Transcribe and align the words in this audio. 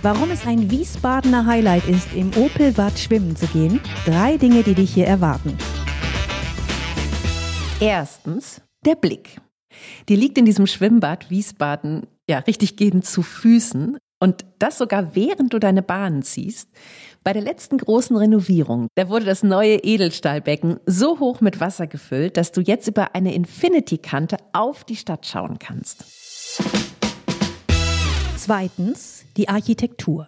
Warum 0.00 0.30
es 0.30 0.46
ein 0.46 0.70
Wiesbadener 0.70 1.44
Highlight 1.44 1.88
ist, 1.88 2.14
im 2.14 2.30
Opelbad 2.36 2.96
schwimmen 2.96 3.34
zu 3.34 3.48
gehen. 3.48 3.80
Drei 4.06 4.36
Dinge, 4.36 4.62
die 4.62 4.74
dich 4.74 4.94
hier 4.94 5.08
erwarten. 5.08 5.58
Erstens 7.80 8.62
der 8.86 8.94
Blick. 8.94 9.40
Die 10.08 10.14
liegt 10.14 10.38
in 10.38 10.44
diesem 10.44 10.68
Schwimmbad 10.68 11.30
Wiesbaden 11.30 12.06
ja 12.28 12.38
richtig 12.38 12.76
gehend 12.76 13.06
zu 13.06 13.22
Füßen 13.22 13.98
und 14.20 14.44
das 14.60 14.78
sogar 14.78 15.16
während 15.16 15.52
du 15.52 15.58
deine 15.58 15.82
Bahnen 15.82 16.22
ziehst. 16.22 16.68
Bei 17.24 17.32
der 17.32 17.42
letzten 17.42 17.78
großen 17.78 18.16
Renovierung, 18.16 18.86
da 18.94 19.08
wurde 19.08 19.24
das 19.24 19.42
neue 19.42 19.78
Edelstahlbecken 19.78 20.78
so 20.86 21.18
hoch 21.18 21.40
mit 21.40 21.58
Wasser 21.58 21.88
gefüllt, 21.88 22.36
dass 22.36 22.52
du 22.52 22.60
jetzt 22.60 22.86
über 22.86 23.16
eine 23.16 23.34
Infinity-Kante 23.34 24.36
auf 24.52 24.84
die 24.84 24.96
Stadt 24.96 25.26
schauen 25.26 25.58
kannst. 25.58 26.04
Zweitens 28.48 29.26
die 29.36 29.50
Architektur. 29.50 30.26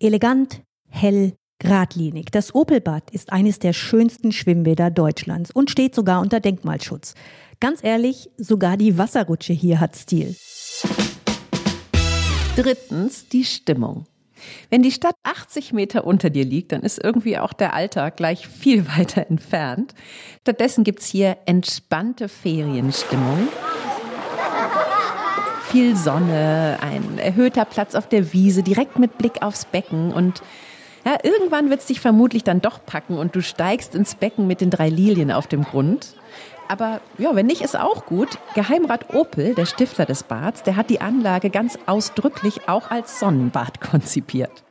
Elegant, 0.00 0.62
hell, 0.88 1.34
geradlinig. 1.58 2.30
Das 2.32 2.54
Opelbad 2.54 3.10
ist 3.10 3.30
eines 3.30 3.58
der 3.58 3.74
schönsten 3.74 4.32
Schwimmbäder 4.32 4.90
Deutschlands 4.90 5.50
und 5.50 5.70
steht 5.70 5.94
sogar 5.94 6.22
unter 6.22 6.40
Denkmalschutz. 6.40 7.14
Ganz 7.60 7.84
ehrlich, 7.84 8.30
sogar 8.38 8.78
die 8.78 8.96
Wasserrutsche 8.96 9.52
hier 9.52 9.80
hat 9.80 9.96
Stil. 9.96 10.34
Drittens 12.56 13.28
die 13.28 13.44
Stimmung. 13.44 14.06
Wenn 14.70 14.82
die 14.82 14.90
Stadt 14.90 15.16
80 15.24 15.74
Meter 15.74 16.06
unter 16.06 16.30
dir 16.30 16.46
liegt, 16.46 16.72
dann 16.72 16.80
ist 16.80 17.04
irgendwie 17.04 17.36
auch 17.36 17.52
der 17.52 17.74
Alltag 17.74 18.16
gleich 18.16 18.48
viel 18.48 18.86
weiter 18.96 19.26
entfernt. 19.28 19.94
Stattdessen 20.40 20.84
gibt's 20.84 21.04
hier 21.04 21.36
entspannte 21.44 22.30
Ferienstimmung. 22.30 23.48
Viel 25.70 25.96
Sonne, 25.96 26.78
ein 26.80 27.18
erhöhter 27.18 27.66
Platz 27.66 27.94
auf 27.94 28.08
der 28.08 28.32
Wiese, 28.32 28.62
direkt 28.62 28.98
mit 28.98 29.18
Blick 29.18 29.42
aufs 29.42 29.66
Becken 29.66 30.12
und 30.12 30.42
ja, 31.04 31.18
irgendwann 31.22 31.70
wird's 31.70 31.86
dich 31.86 32.00
vermutlich 32.00 32.42
dann 32.42 32.60
doch 32.60 32.84
packen 32.84 33.18
und 33.18 33.36
du 33.36 33.42
steigst 33.42 33.94
ins 33.94 34.14
Becken 34.14 34.46
mit 34.46 34.60
den 34.60 34.70
drei 34.70 34.88
Lilien 34.88 35.30
auf 35.30 35.46
dem 35.46 35.64
Grund. 35.64 36.14
Aber 36.68 37.00
ja, 37.16 37.34
wenn 37.34 37.46
nicht, 37.46 37.62
ist 37.62 37.78
auch 37.78 38.06
gut. 38.06 38.38
Geheimrat 38.54 39.14
Opel, 39.14 39.54
der 39.54 39.66
Stifter 39.66 40.04
des 40.04 40.22
Bads, 40.22 40.62
der 40.62 40.76
hat 40.76 40.90
die 40.90 41.00
Anlage 41.00 41.50
ganz 41.50 41.78
ausdrücklich 41.86 42.68
auch 42.68 42.90
als 42.90 43.18
Sonnenbad 43.20 43.80
konzipiert. 43.90 44.64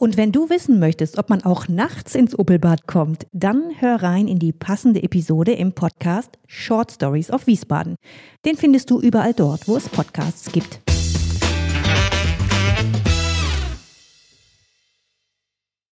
Und 0.00 0.16
wenn 0.16 0.32
du 0.32 0.48
wissen 0.48 0.78
möchtest, 0.78 1.18
ob 1.18 1.28
man 1.28 1.44
auch 1.44 1.68
nachts 1.68 2.14
ins 2.14 2.36
Opelbad 2.38 2.86
kommt, 2.86 3.26
dann 3.32 3.64
hör 3.80 4.02
rein 4.02 4.28
in 4.28 4.38
die 4.38 4.50
passende 4.50 5.02
Episode 5.02 5.52
im 5.52 5.74
Podcast 5.74 6.38
Short 6.46 6.90
Stories 6.90 7.30
of 7.30 7.46
Wiesbaden. 7.46 7.96
Den 8.46 8.56
findest 8.56 8.90
du 8.90 8.98
überall 8.98 9.34
dort, 9.34 9.68
wo 9.68 9.76
es 9.76 9.90
Podcasts 9.90 10.52
gibt. 10.52 10.89